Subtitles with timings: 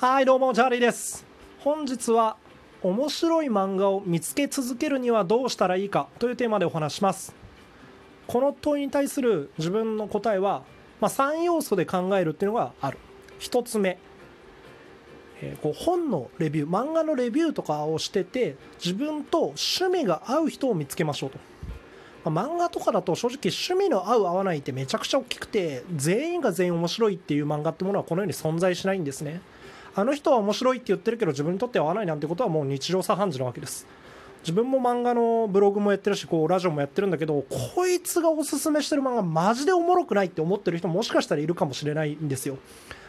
[0.00, 1.26] はいどうもチャーリーです。
[1.58, 2.36] 本日は
[2.84, 7.34] 面白い漫画を見つけ続けるにはどうしたらいいかというテーマでお話します。
[8.28, 10.62] この問いに対する自分の答えは、
[11.00, 12.98] まあ、3要素で考えるっていうのがある。
[13.40, 13.98] 1つ目。
[15.42, 21.38] えーこう本のレビュー漫画のレビューとかをしてて自分と趣味が合う人を見つけましょうと、
[22.30, 29.40] まあ漫画とかだと正直趣味の合う合わないってめちゃくちゃ大きくて全員が全員面白いっていう漫画ってものはこのように存在しないんですね。
[29.98, 33.84] あの人は面白いって言ってるけど自分にとっては合わないなんてことはもう日常茶飯事なわけです。
[34.42, 42.58] 自分も漫画のブログもやってるしこうラジオもやってるんだけどこいつがおすすめしてる漫画マジでおもろくないって思ってる人もしかしたらいるかもしれないんですよ。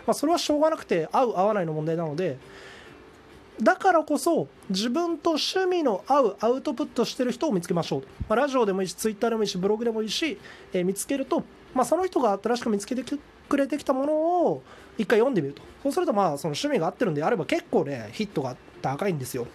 [0.08, 2.40] まあ、それはしょうがなくて合う合わないの問題なので
[3.62, 10.40] だからこそ自分と趣味の合うアウトプットしてる人を見つけましょう、まあ、ラジオでもいいしツイッターでもいいしブログでもいいし、
[10.74, 11.44] えー見つけると、
[11.76, 13.04] まあ、その人が新しく見つけて
[13.49, 14.63] くれてきたものを
[14.98, 15.62] 一回読んでみると。
[15.84, 19.48] そうするとまあその趣味が合ってるんであれば結構ねヒットが高いんですよ。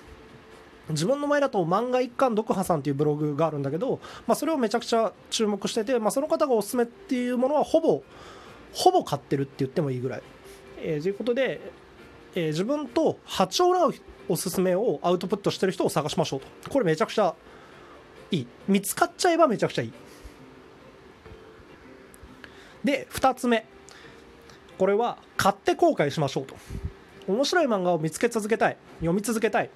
[0.90, 8.02] 自分の前だと漫画一貫読破さんっていうブログがあるんだけど、まあ、それをめちゃくちゃ注目してて、まあ、その方がおすすめっていうものはほぼ
[8.74, 10.22] ほぼ買ってるって言ってもいいぐらい。
[10.78, 11.60] えーということで、
[12.34, 13.94] えー自分と波長の合う
[14.28, 16.70] おすすめをアウトプットしてる人を探しましょうと。
[16.70, 17.34] これめちゃくちゃ
[18.30, 18.46] いい。
[18.68, 19.92] 見つかっちゃえばめちゃくちゃいい。
[22.84, 23.66] で2つ目。
[24.78, 26.56] これは買って後悔しましょうと。
[27.26, 28.76] 面白い漫画を見つけ続けたい。
[28.98, 29.70] 読み続けたい。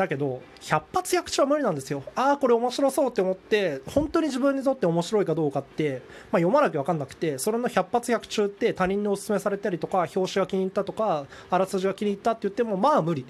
[0.00, 2.02] だけど百発百中は無理なんですよ。
[2.14, 13.26] ああこれ面白そうって思って本当に自分にとって面白いかどうかって、まあ、読まなきゃ分かんなくてそれの百発百中って他人にお勧めされたりとか表紙が気に入ったとかあらすじが気に入ったって言ってもまあ無理。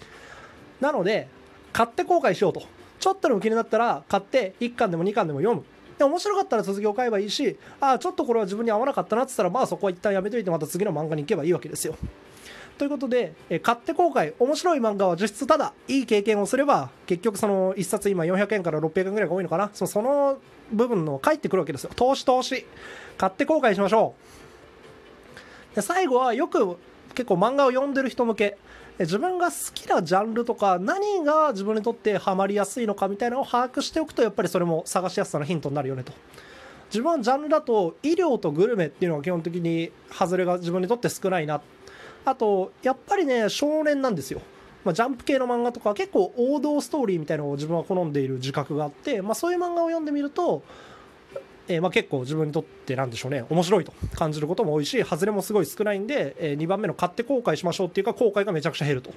[0.81, 1.29] なので
[1.73, 2.63] 買って後悔しようと。
[3.01, 5.65] ちょっとでも気になったら買って1巻でも2巻でも読む。
[6.01, 11.95] で面白かったら続きを買えばいいしああちょっとこれは自分に合わなかったなって言ったらまあそこは一旦やめといてまた次の漫画に行けばいいわけですよ。
[12.79, 19.71] ということで、え買って後悔面白い漫画は実質ただいい経験をすれば結局その1冊今400円から600円ぐらいが多いのかな。
[19.75, 20.39] そその
[20.73, 21.91] 部分の返ってくるわけですよ。
[21.95, 22.65] 投資投資。
[23.19, 24.15] 買って後悔しましょ
[25.75, 25.77] う。
[25.77, 26.79] で最後はよく
[27.15, 28.57] 結構漫画を読んでる人向け。
[29.01, 36.13] 自分が好きなジャンルとか何が自分にとってハマりやすいのかみたいなのを把握しておくとやっぱりそれも探しやすさのヒントになるよねと。
[36.91, 41.63] 自分はジャンルだと医療とグルメっていうのが基本的に外れが自分にとって少ないな。
[42.25, 44.43] あとやっぱりね少年なんですよ、
[44.85, 50.63] まあ、ジャンプ系の漫画とか結構王道ストーリーみたいなのを自分は好んでいる自覚があって、まあ、そういう漫画を読んでみると、
[51.69, 59.11] えーまあ結構自分にとってなんでしょうね面白いと感じることも多いし外れもすごい少ないんで、え2番目の買って後悔しましょうっていうか後悔がめちゃくちゃ減ると。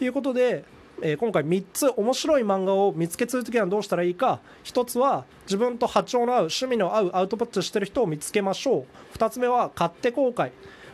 [0.00, 0.64] いうことで、
[1.02, 4.40] えー今回3つ面白い漫画を見つけ続けるにはどうしたらいいか。
[4.64, 9.16] 1つは自分と波長の合う趣味の合うアウトプットしてる人を見つけましょう。
[9.16, 10.50] 2つ目は買って後悔、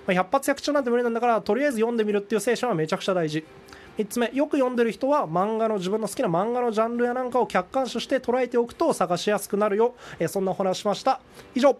[0.07, 3.45] まあ、100発100中なんて無理なんだからとりあえず読んでみるっていう精神はめちゃくちゃ大事。
[3.99, 11.21] 3つ目よく読んでる人は漫画の自分の好きな漫画のジャンルやなんかを客観視して捉えておくと探しやすくなるよ、えそんなお話ししました。
[11.55, 11.77] 以上。